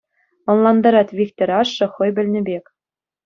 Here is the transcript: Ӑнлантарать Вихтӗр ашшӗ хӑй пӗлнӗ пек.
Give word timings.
Ӑнлантарать 0.51 1.15
Вихтӗр 1.17 1.49
ашшӗ 1.59 1.85
хӑй 1.93 2.09
пӗлнӗ 2.15 2.41
пек. 2.47 2.65